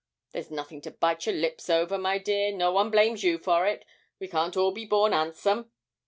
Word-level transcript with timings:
There's 0.31 0.49
nothing 0.49 0.81
to 0.81 0.89
bite 0.89 1.27
your 1.27 1.35
lips 1.35 1.69
over, 1.69 1.95
my 1.99 2.17
dear; 2.17 2.51
no 2.51 2.71
one 2.71 2.89
blames 2.89 3.23
you 3.23 3.37
for 3.37 3.67
it, 3.67 3.85
we 4.17 4.27
can't 4.27 4.55
be 4.55 4.59
all 4.59 4.75
born 4.87 5.13
'andsome. 5.13 5.69